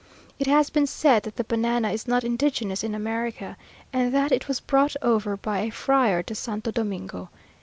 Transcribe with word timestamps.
It 0.39 0.47
has 0.47 0.71
been 0.71 0.87
said 0.87 1.21
that 1.21 1.35
the 1.35 1.43
banana 1.43 1.91
is 1.91 2.07
not 2.07 2.23
indigenous 2.23 2.83
in 2.83 2.95
America, 2.95 3.55
and 3.93 4.11
that 4.15 4.31
it 4.31 4.47
was 4.47 4.59
brought 4.59 4.95
over 5.03 5.37
by 5.37 5.59
a 5.59 5.69
friar 5.69 6.23
to 6.23 6.33
Santo 6.33 6.71
Domingo. 6.71 7.29